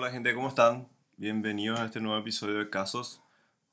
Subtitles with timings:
[0.00, 0.88] Hola gente, ¿cómo están?
[1.18, 3.22] Bienvenidos a este nuevo episodio de Casos.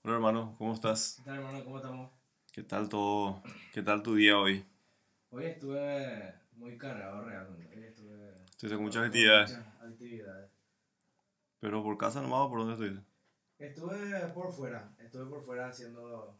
[0.04, 1.16] Hola hermano, ¿cómo estás?
[1.16, 1.64] ¿Qué tal, hermano?
[1.64, 2.12] ¿Cómo estamos?
[2.52, 3.42] ¿Qué tal todo?
[3.74, 4.66] ¿Qué tal tu día hoy?
[5.30, 7.74] Hoy estuve muy cargado realmente.
[7.74, 8.34] Hoy estuve.
[8.46, 9.58] Estoy con muchas actividades.
[9.58, 10.52] muchas actividades.
[11.62, 13.10] ¿Pero por casa nomás o por dónde estuviste?
[13.58, 14.94] Estuve por fuera.
[15.00, 16.38] Estuve por fuera haciendo,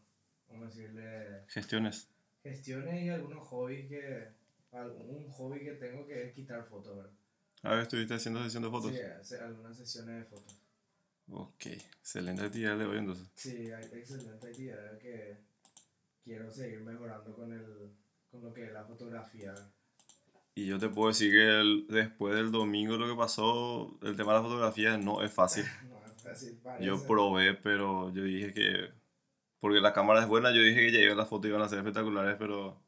[0.50, 2.12] a decirle, Gestiones.
[2.42, 4.34] gestiones y algunos hobbies que.
[4.70, 7.12] Un hobby que tengo que es quitar fotos, ¿verdad?
[7.62, 8.92] A ver, estuviste haciendo sesión de fotos.
[9.22, 10.54] Sí, algunas sesiones de fotos.
[11.30, 13.26] Ok, excelente actividad de hoy entonces.
[13.34, 15.36] Sí, hay excelente actividad que
[16.24, 17.90] quiero seguir mejorando con, el,
[18.30, 19.54] con lo que es la fotografía.
[20.54, 24.32] Y yo te puedo decir que el- después del domingo lo que pasó, el tema
[24.32, 25.64] de la fotografía no es fácil.
[25.88, 26.84] No es fácil, parece.
[26.84, 28.90] Yo probé, pero yo dije que...
[29.60, 31.78] Porque la cámara es buena, yo dije que ya iba las fotos iban a ser
[31.78, 32.80] espectaculares, pero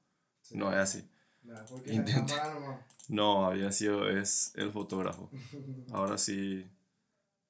[0.42, 0.56] Sí.
[0.56, 1.08] no es así.
[1.42, 2.36] Nah, porque Intenta.
[2.36, 2.80] la cámara nomás.
[3.10, 5.30] No, había sido, es el fotógrafo.
[5.92, 6.70] Ahora sí.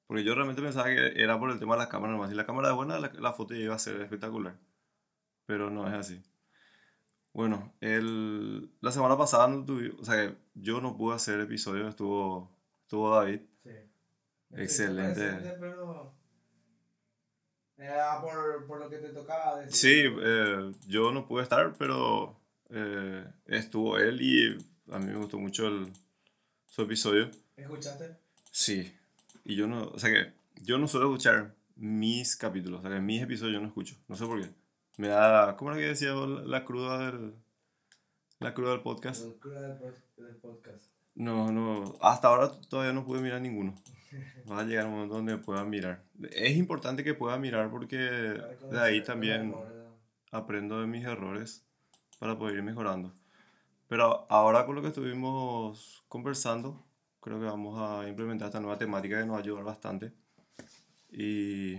[0.07, 2.31] Porque yo realmente pensaba que era por el tema de la cámara nomás.
[2.31, 4.57] Si la cámara es buena, la, la foto iba a ser espectacular.
[5.45, 6.21] Pero no es así.
[7.33, 12.51] Bueno, el, la semana pasada no tuve, o sea, yo no pude hacer episodio, estuvo,
[12.81, 13.41] estuvo David.
[13.63, 13.69] Sí.
[14.55, 15.55] Excelente.
[15.59, 16.13] Pero
[17.77, 19.73] era por, por lo que te tocaba decir.
[19.73, 22.35] Sí, eh, yo no pude estar, pero
[22.69, 24.57] eh, estuvo él y
[24.91, 25.87] a mí me gustó mucho el,
[26.67, 27.29] su episodio.
[27.57, 28.15] ¿Escuchaste?
[28.51, 28.93] Sí,
[29.45, 32.99] y yo no, o sea que yo no suelo escuchar mis capítulos, o sea que
[33.01, 34.49] mis episodios yo no escucho, no sé por qué.
[34.97, 37.33] Me da, ¿cómo era que decía la, la cruda del,
[38.39, 39.21] la cruda del podcast?
[39.23, 40.83] Del, pod- del podcast.
[41.15, 43.73] No, no, hasta ahora todavía no pude mirar ninguno.
[44.49, 46.03] Va a llegar un momento donde pueda mirar.
[46.31, 49.53] Es importante que pueda mirar porque de ahí también
[50.31, 51.63] aprendo de mis errores
[52.19, 53.13] para poder ir mejorando.
[53.91, 56.81] Pero ahora con lo que estuvimos conversando,
[57.19, 60.13] creo que vamos a implementar esta nueva temática que nos va a ayudar bastante.
[61.09, 61.75] Y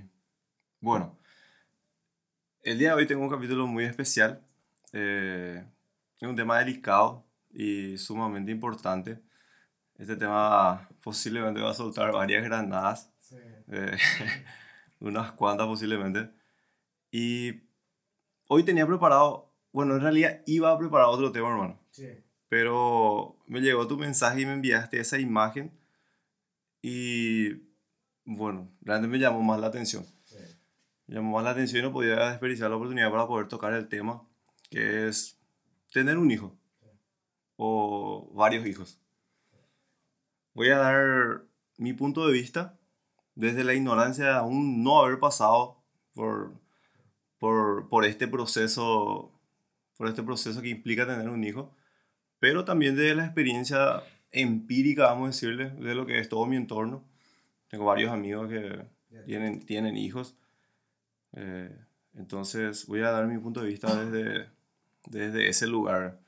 [0.78, 1.18] bueno,
[2.62, 4.44] el día de hoy tengo un capítulo muy especial.
[4.92, 5.64] eh,
[6.20, 9.22] es un tema delicado y sumamente importante.
[9.96, 13.36] Este tema posiblemente va a soltar varias granadas Sí.
[13.68, 13.96] eh,
[15.00, 16.30] unas cuantas posiblemente.
[17.10, 17.62] Y
[18.48, 21.81] hoy tenía preparado, bueno, en realidad iba a preparar otro tema, hermano.
[21.92, 22.08] Sí.
[22.48, 25.72] Pero me llegó tu mensaje y me enviaste esa imagen.
[26.82, 27.62] Y
[28.24, 30.04] bueno, realmente me llamó más la atención.
[30.24, 30.36] Sí.
[31.06, 33.88] Me llamó más la atención y no podía desperdiciar la oportunidad para poder tocar el
[33.88, 34.26] tema,
[34.70, 35.38] que es
[35.92, 36.58] tener un hijo.
[37.56, 38.98] O varios hijos.
[40.54, 41.44] Voy a dar
[41.78, 42.78] mi punto de vista
[43.34, 45.82] desde la ignorancia de aún no haber pasado
[46.12, 46.52] por,
[47.38, 49.32] por, por este proceso
[50.02, 51.76] por este proceso que implica tener un hijo,
[52.42, 56.56] pero también de la experiencia empírica, vamos a decirle, de lo que es todo mi
[56.56, 57.04] entorno.
[57.68, 58.84] Tengo varios amigos que
[59.24, 60.36] tienen, tienen hijos,
[61.34, 61.70] eh,
[62.14, 64.48] entonces voy a dar mi punto de vista desde,
[65.06, 66.18] desde ese lugar.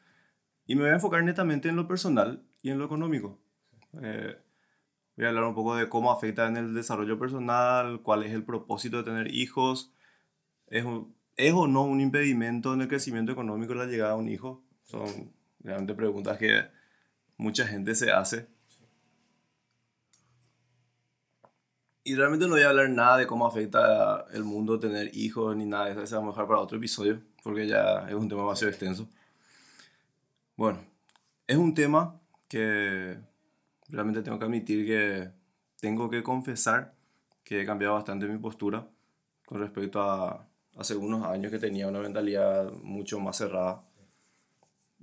[0.69, 3.41] Y me voy a enfocar netamente en lo personal y en lo económico.
[4.01, 4.37] Eh,
[5.17, 8.45] voy a hablar un poco de cómo afecta en el desarrollo personal, cuál es el
[8.45, 9.93] propósito de tener hijos,
[10.69, 14.29] es, un- es o no un impedimento en el crecimiento económico la llegada a un
[14.29, 14.63] hijo.
[14.85, 15.33] Son
[15.65, 16.67] realmente preguntas que
[17.37, 18.47] mucha gente se hace.
[22.05, 25.65] Y realmente no voy a hablar nada de cómo afecta el mundo tener hijos ni
[25.65, 26.03] nada de eso.
[26.03, 29.09] Eso vamos a dejar para otro episodio porque ya es un tema demasiado extenso.
[30.57, 30.85] Bueno,
[31.47, 33.19] es un tema que
[33.89, 35.31] realmente tengo que admitir que
[35.81, 36.95] tengo que confesar
[37.43, 38.87] que he cambiado bastante mi postura
[39.45, 43.83] con respecto a hace unos años que tenía una mentalidad mucho más cerrada.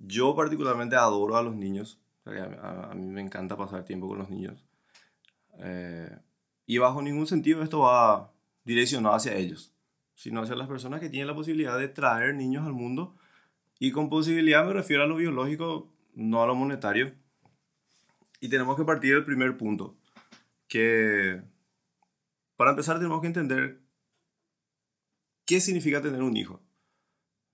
[0.04, 4.66] Yo particularmente adoro a los niños, a mí me encanta pasar tiempo con los niños.
[5.60, 6.18] Eh,
[6.66, 8.32] y bajo ningún sentido esto va
[8.64, 9.74] direccionado hacia ellos,
[10.16, 13.16] sino hacia las personas que tienen la posibilidad de traer niños al mundo.
[13.78, 17.14] Y con posibilidad me refiero a lo biológico, no a lo monetario.
[18.40, 19.96] Y tenemos que partir del primer punto,
[20.68, 21.44] que
[22.56, 23.82] para empezar tenemos que entender
[25.46, 26.59] qué significa tener un hijo,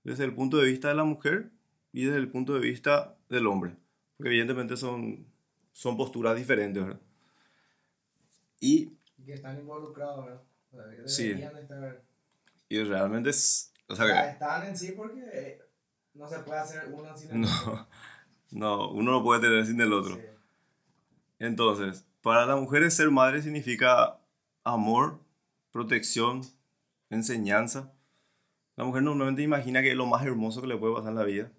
[0.04, 1.52] desde el punto de vista de la mujer
[1.98, 3.76] y desde el punto de vista del hombre,
[4.18, 5.26] porque evidentemente son,
[5.72, 7.02] son posturas diferentes, ¿verdad?
[8.60, 10.42] Y, Y que están involucrados, ¿verdad?
[10.72, 11.32] O sea, que Sí.
[11.32, 12.04] estar.
[12.70, 15.60] y realmente es, o sea, Ya que- están en sí porque
[16.14, 17.66] no se puede hacer uno sin el otro.
[17.72, 17.88] no,
[18.52, 20.18] no, uno no puede tener sin el otro.
[20.18, 20.22] Sí.
[21.40, 24.20] Entonces, para las mujeres ser madre significa
[24.64, 25.20] amor,
[25.72, 26.42] protección,
[27.10, 27.92] enseñanza.
[28.76, 31.52] La mujer normalmente imagina que lo más hermoso que le puede pasar en la vida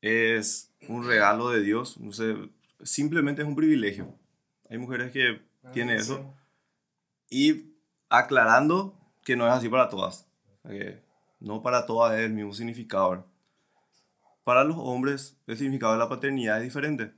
[0.00, 2.36] es un regalo de Dios, no sé,
[2.82, 4.14] simplemente es un privilegio.
[4.68, 5.40] Hay mujeres que
[5.72, 6.34] tiene eso.
[7.30, 7.74] Y
[8.08, 10.26] aclarando que no es así para todas.
[10.68, 11.02] que
[11.40, 13.26] no para todas es el mismo significado.
[14.44, 17.12] Para los hombres, el significado de la paternidad es diferente.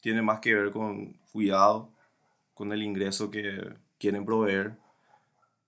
[0.00, 1.92] Tiene más que ver con cuidado,
[2.54, 4.76] con el ingreso que quieren proveer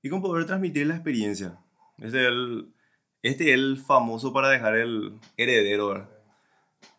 [0.02, 1.58] y con poder transmitir la experiencia.
[1.98, 2.74] Este es el,
[3.22, 6.15] este es el famoso para dejar el heredero.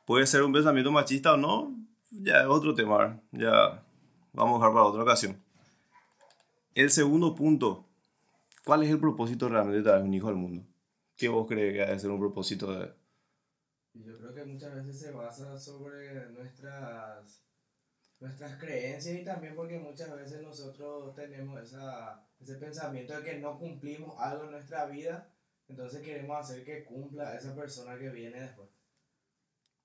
[0.08, 1.76] Puede ser un pensamiento machista o no,
[2.10, 3.22] ya es otro tema.
[3.34, 3.84] Ya
[4.32, 5.44] vamos a dejar para otra ocasión.
[6.74, 7.86] El segundo punto,
[8.64, 10.66] ¿cuál es el propósito realmente de traer un hijo al mundo?
[11.18, 12.72] ¿Qué vos crees que debe ser un propósito?
[13.96, 17.44] Yo creo que muchas veces se basa sobre nuestras,
[18.22, 23.60] nuestras creencias y también porque muchas veces nosotros tenemos esa, ese pensamiento de que no
[23.60, 25.30] cumplimos algo en nuestra vida,
[25.68, 28.77] entonces queremos hacer que cumpla esa persona que viene después.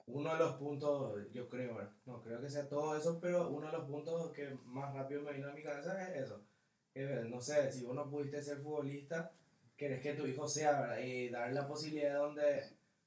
[0.06, 3.72] Uno de los puntos, yo creo, no creo que sea todo eso, pero uno de
[3.72, 6.40] los puntos que más rápido me vino a mi cabeza es eso.
[7.28, 9.32] no sé, si vos no pudiste ser futbolista,
[9.76, 12.62] querés que tu hijo sea, Y darle la posibilidad donde,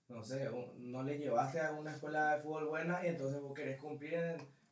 [0.10, 3.80] no sé, no le llevaste a una escuela de fútbol buena y entonces vos querés
[3.80, 4.14] cumplir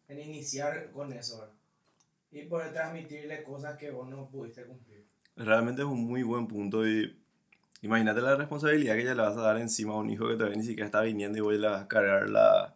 [0.08, 1.50] en, iniciar con eso,
[2.31, 5.06] Y poder transmitirle cosas que vos no pudiste cumplir.
[5.36, 7.23] Realmente es un muy buen punto y
[7.84, 10.58] imagínate la responsabilidad que ya le vas a dar encima a un hijo que todavía
[10.58, 12.74] ni siquiera está viniendo y voy a cargar la,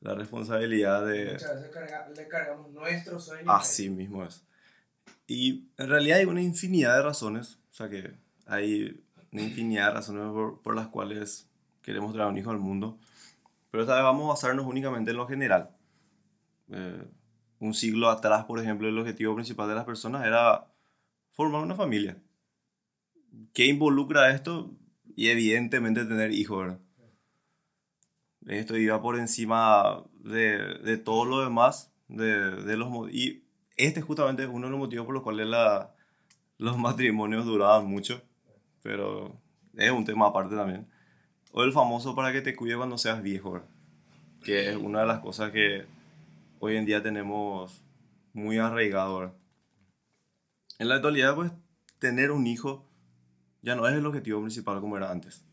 [0.00, 1.32] la responsabilidad de...
[1.32, 3.46] Muchas veces le cargamos nuestros sueños.
[3.48, 4.44] Así mismo es.
[5.26, 8.14] Y en realidad hay una infinidad de razones, o sea que
[8.46, 11.48] hay una infinidad de razones por, las cuales
[11.82, 12.98] queremos traer un hijo al mundo,
[13.70, 15.70] pero esta vez vamos a basarnos únicamente en lo general.
[16.70, 17.02] Eh,
[17.58, 20.66] un siglo atrás, por ejemplo, el objetivo principal de las personas era
[21.32, 22.16] formar una familia.
[23.52, 24.74] ¿Qué involucra esto?
[25.16, 26.76] Y evidentemente tener hijos.
[28.46, 33.44] Esto iba por encima de, de todo lo demás, de, de los, y
[33.76, 35.48] este justamente es uno de los motivos por los cuales
[36.58, 38.22] los matrimonios duraban mucho
[38.84, 39.40] pero
[39.76, 40.86] es un tema aparte también.
[41.52, 43.62] O el famoso para que te cuide cuando seas viejo,
[44.44, 45.86] que es una de las cosas que
[46.60, 47.82] hoy en día tenemos
[48.34, 49.34] muy arraigado.
[50.78, 51.50] En la actualidad, pues,
[51.98, 52.86] tener un hijo
[53.64, 55.44] ya no es el objetivo principal como era antes.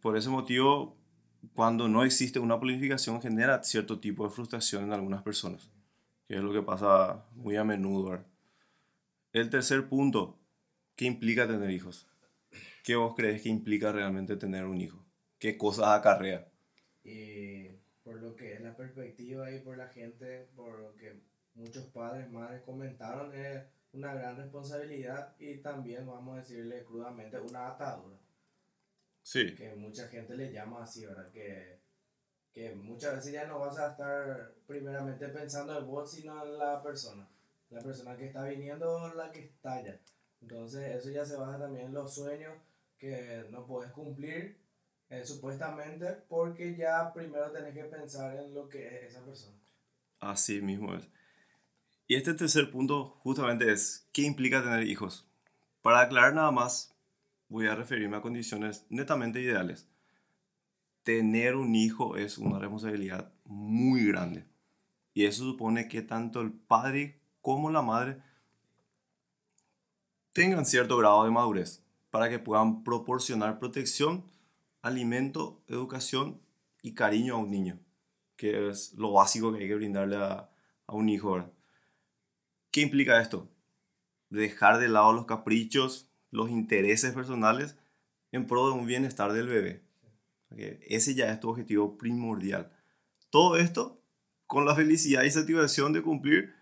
[0.00, 0.96] Por ese motivo,
[1.52, 5.70] cuando no existe una planificación, genera cierto tipo de frustración en algunas personas,
[6.26, 8.24] que es lo que pasa muy a menudo.
[9.32, 10.38] El tercer punto,
[10.96, 12.08] ¿Qué implica tener hijos?
[12.82, 15.04] ¿Qué vos crees que implica realmente tener un hijo?
[15.38, 16.48] ¿Qué cosas acarrea?
[17.04, 17.68] Y
[18.02, 21.20] por lo que es la perspectiva y por la gente, por lo que
[21.54, 23.62] muchos padres, madres comentaron, es
[23.96, 28.16] una gran responsabilidad y también, vamos a decirle crudamente, una atadura.
[29.22, 29.54] Sí.
[29.54, 31.30] Que mucha gente le llama así, ¿verdad?
[31.30, 31.80] Que,
[32.52, 36.82] que muchas veces ya no vas a estar primeramente pensando en vos, sino en la
[36.82, 37.28] persona.
[37.70, 40.00] La persona que está viniendo o la que está allá.
[40.40, 42.54] Entonces eso ya se basa también en los sueños
[42.98, 44.58] que no puedes cumplir
[45.08, 49.56] eh, supuestamente porque ya primero tenés que pensar en lo que es esa persona.
[50.20, 51.08] Así mismo es.
[52.06, 55.26] Y este tercer punto justamente es, ¿qué implica tener hijos?
[55.82, 56.94] Para aclarar nada más,
[57.48, 59.88] voy a referirme a condiciones netamente ideales.
[61.02, 64.44] Tener un hijo es una responsabilidad muy grande.
[65.14, 68.20] Y eso supone que tanto el padre como la madre
[70.32, 74.24] tengan cierto grado de madurez para que puedan proporcionar protección,
[74.82, 76.40] alimento, educación
[76.82, 77.78] y cariño a un niño,
[78.36, 80.50] que es lo básico que hay que brindarle a,
[80.88, 81.44] un hijo.
[82.76, 83.48] ¿Qué implica esto?
[84.28, 87.74] Dejar de lado los caprichos, los intereses personales
[88.32, 89.82] en pro de un bienestar del bebé.
[90.82, 92.70] Ese ya es tu objetivo primordial.
[93.30, 93.98] Todo esto
[94.46, 96.52] con la felicidad y satisfacción de cumplir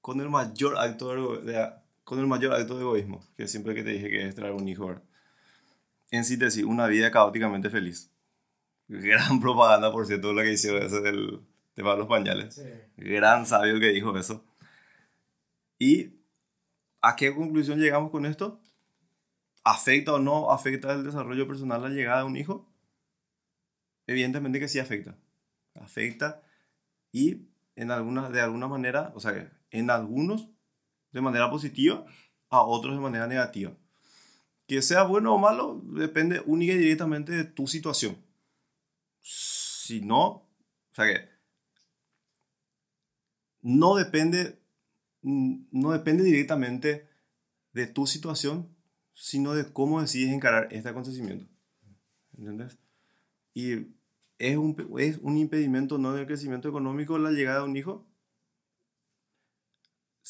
[0.00, 1.70] con el mayor acto de,
[2.02, 4.66] con el mayor acto de egoísmo, que siempre que te dije que es traer un
[4.66, 5.00] hijo.
[6.10, 8.10] En síntesis, una vida caóticamente feliz.
[8.88, 11.42] Gran propaganda, por cierto, lo que hicieron ese del
[11.74, 12.60] tema de los pañales.
[12.96, 14.44] Gran sabio que dijo eso.
[15.80, 16.20] ¿Y
[17.00, 18.60] a qué conclusión llegamos con esto?
[19.64, 22.70] ¿Afecta o no afecta el desarrollo personal la llegada de un hijo?
[24.06, 25.16] Evidentemente que sí afecta.
[25.74, 26.42] Afecta
[27.12, 30.50] y en alguna, de alguna manera, o sea, en algunos
[31.12, 32.04] de manera positiva,
[32.50, 33.72] a otros de manera negativa.
[34.66, 38.22] Que sea bueno o malo depende única y directamente de tu situación.
[39.22, 41.30] Si no, o sea que
[43.62, 44.59] no depende,
[45.22, 47.08] no depende directamente
[47.72, 48.74] de tu situación,
[49.14, 51.46] sino de cómo decides encarar este acontecimiento.
[52.36, 52.78] ¿Entendés?
[53.54, 53.94] Y
[54.38, 58.10] es un, es un impedimento no del crecimiento económico la llegada de un hijo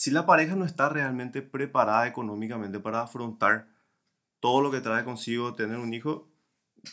[0.01, 3.69] si la pareja no está realmente preparada económicamente para afrontar
[4.41, 6.31] todo lo que trae consigo tener un hijo,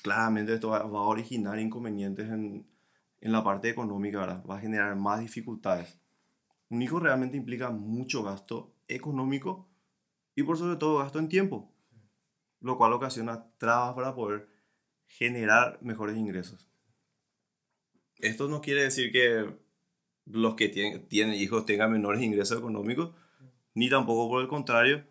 [0.03, 2.67] claramente esto va, a originar inconvenientes en,
[3.21, 4.25] en la parte económica.
[4.25, 5.97] Va a generar más dificultades.
[6.69, 9.69] Un hijo realmente implica mucho gasto económico
[10.35, 11.71] y por sobre todo gasto en tiempo,
[12.59, 14.47] lo cual ocasiona trabas para poder
[15.07, 16.67] generar mejores ingresos.
[18.19, 19.47] Esto no quiere decir que
[20.25, 23.15] los que tienen, hijos tengan menores ingresos económicos,
[23.73, 25.05] ni tampoco por el contrario,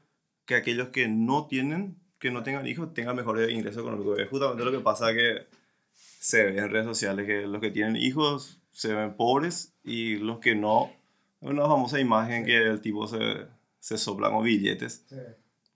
[0.44, 4.18] que aquellos que no tienen, que no tengan hijos, tengan mejores ingresos económicos.
[4.18, 5.46] Es justamente lo que pasa que
[5.92, 10.38] se ve en redes sociales, que los que tienen hijos se ven pobres y los
[10.40, 10.92] que no,
[11.40, 13.46] una famosa imagen que el tipo se,
[13.78, 15.16] se sopla con billetes, Sí.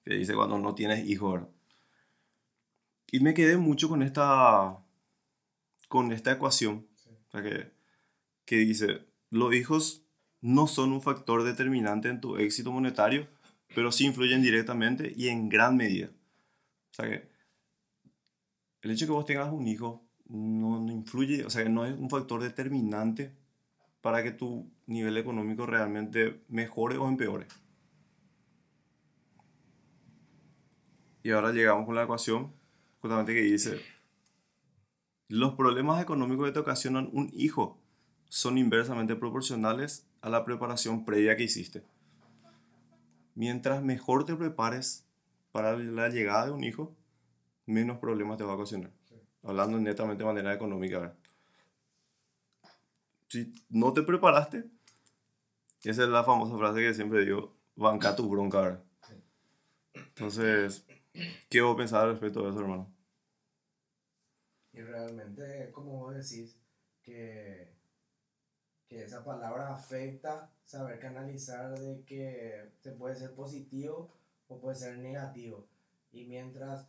[0.05, 1.43] que dice cuando no tienes hijos.
[3.12, 4.79] Y me quedé mucho con esta,
[5.88, 7.11] con esta ecuación, Sí.
[7.29, 7.73] o sea, que,
[8.45, 10.02] que dice, los hijos
[10.40, 13.29] no son un factor determinante en tu éxito monetario,
[13.75, 16.09] pero sí influyen directamente y en gran medida.
[16.90, 17.29] O sea que
[18.83, 21.97] el hecho de que vos tengas un hijo no, no influye, o sea, no es
[21.97, 23.37] un factor determinante
[24.00, 27.47] para que tu nivel económico realmente mejore o empeore.
[31.23, 32.52] Y ahora llegamos con la ecuación
[33.00, 33.80] justamente que dice,
[35.28, 37.78] los problemas económicos que te ocasionan un hijo
[38.28, 41.83] son inversamente proporcionales a la preparación previa que hiciste.
[43.35, 45.07] Mientras mejor te prepares
[45.52, 46.95] para la llegada de un hijo,
[47.66, 48.90] menos problemas te va a ocasionar.
[49.42, 51.14] Hablando netamente de manera económica.
[53.30, 54.68] Si no te preparaste,
[55.84, 58.82] esa es la famosa frase que siempre digo, banca tu bronca.
[59.94, 60.84] Entonces,
[61.49, 62.92] ¿qué vos pensás respecto de eso, hermano?
[64.72, 66.56] Y realmente, como vos decís,
[67.04, 67.72] que,
[68.88, 74.12] que esa palabra afecta, saber canalizar de que se puede ser positivo
[74.49, 75.68] o puede ser negativo.
[76.10, 76.84] Y mientras,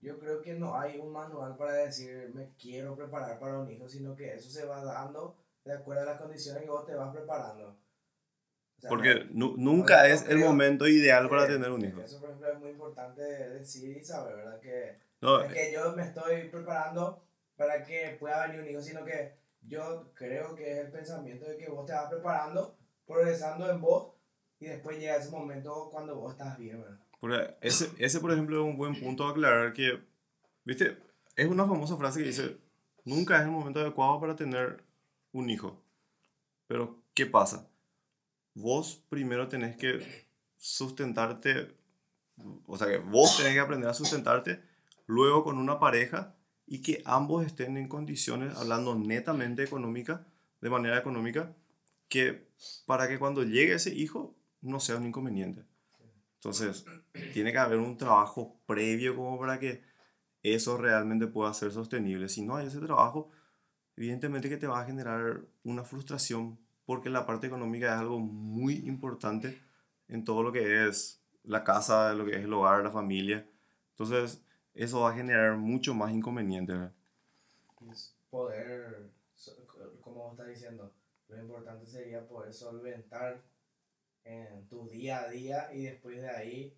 [0.00, 3.86] yo creo que no hay un manual para decir me quiero preparar para un hijo,
[3.90, 5.36] sino que eso se va dando
[5.66, 7.78] de acuerdo a las condiciones que vos te vas preparando.
[8.78, 12.02] O sea, Porque no- nu- nunca es el momento ideal para tener un hijo.
[12.04, 14.60] Eso, por ejemplo, es muy importante decir y saber, ¿verdad?
[14.60, 17.22] Que No, es que yo me estoy preparando
[17.56, 21.56] para que pueda venir un hijo, sino que yo creo que es el pensamiento de
[21.56, 24.12] que vos te vas preparando, progresando en vos,
[24.60, 26.98] y después llega ese momento cuando vos estás bien, ¿verdad?
[27.18, 30.00] porque ese, ese, por ejemplo, es un buen punto a aclarar que,
[30.64, 30.98] viste,
[31.34, 32.58] es una famosa frase que dice,
[33.04, 34.84] nunca es el momento adecuado para tener
[35.36, 35.82] un hijo.
[36.66, 37.68] Pero, ¿qué pasa?
[38.54, 40.26] Vos primero tenés que
[40.56, 41.76] sustentarte,
[42.66, 44.62] o sea que vos tenés que aprender a sustentarte,
[45.06, 46.34] luego con una pareja
[46.66, 50.26] y que ambos estén en condiciones, hablando netamente económica,
[50.60, 51.54] de manera económica,
[52.08, 52.48] que
[52.86, 55.64] para que cuando llegue ese hijo no sea un inconveniente.
[56.36, 56.84] Entonces,
[57.34, 59.82] tiene que haber un trabajo previo como para que
[60.42, 62.28] eso realmente pueda ser sostenible.
[62.28, 63.30] Si no hay ese trabajo,
[63.96, 68.74] evidentemente que te va a generar una frustración porque la parte económica es algo muy
[68.86, 69.60] importante
[70.08, 73.46] en todo lo que es la casa, lo que es el hogar, la familia.
[73.90, 74.42] Entonces,
[74.74, 76.76] eso va a generar mucho más inconvenientes.
[77.90, 79.10] es poder,
[80.02, 80.92] como vos estás diciendo,
[81.28, 83.42] lo importante sería poder solventar
[84.24, 86.74] en tu día a día y después de ahí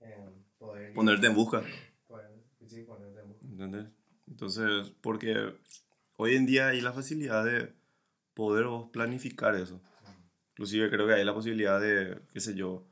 [0.00, 0.92] em, poder...
[0.94, 1.62] Ponerte en busca.
[2.06, 3.46] poder- sí, ponerte en busca.
[3.46, 3.86] ¿Entendés?
[4.28, 5.54] Entonces, porque
[6.16, 7.72] hoy en día hay la facilidad de
[8.34, 9.80] poder planificar eso.
[10.52, 12.86] Inclusive creo que hay la posibilidad de, qué sé yo,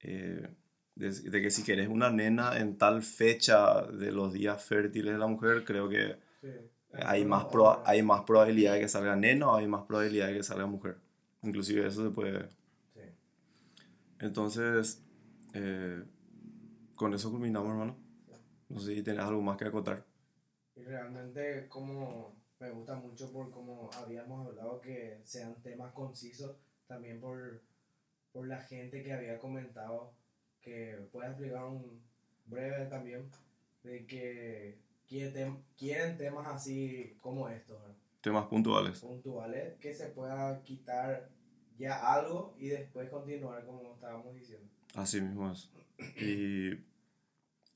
[0.00, 0.46] eh,
[0.94, 5.18] de, de que si querés una nena en tal fecha de los días fértiles de
[5.18, 6.48] la mujer, creo que Sí.
[6.92, 7.46] hay más,
[7.84, 10.96] hay más probabilidad de que salga nena o hay más probabilidad de que salga mujer.
[11.42, 12.48] Inclusive eso se puede...
[12.94, 13.00] Sí.
[14.20, 15.02] Entonces,
[15.54, 16.02] eh,
[16.94, 17.96] con eso culminamos, hermano.
[18.68, 20.04] No sé si tenés algo más que acotar.
[20.76, 27.20] Y realmente como me gusta mucho por como habíamos hablado que sean temas concisos, también
[27.20, 27.60] por,
[28.32, 30.12] por la gente que había comentado
[30.60, 32.00] que pueda explicar un
[32.46, 33.30] breve también
[33.84, 37.96] de que quiere tem- quieren temas así como estos, ¿verdad?
[38.20, 38.98] Temas puntuales.
[39.00, 41.28] puntuales, que se pueda quitar
[41.78, 44.66] ya algo y después continuar como estábamos diciendo.
[44.94, 45.70] Así mismo es.
[46.16, 46.70] Y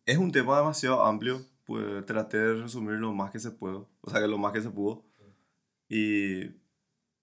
[0.05, 4.11] es un tema demasiado amplio, pues traté de resumir lo más que se pudo, o
[4.11, 5.05] sea, que lo más que se pudo.
[5.89, 6.45] Y,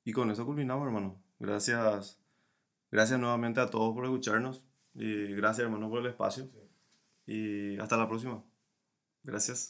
[0.03, 1.21] y con eso culminamos, hermano.
[1.39, 2.19] Gracias,
[2.91, 6.49] gracias nuevamente a todos por escucharnos y gracias, hermano, por el espacio.
[7.25, 8.43] Y hasta la próxima.
[9.23, 9.57] Gracias.